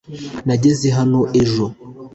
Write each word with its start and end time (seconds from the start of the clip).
nageze 0.47 0.87
hano 0.97 1.19
ejo 1.41 1.65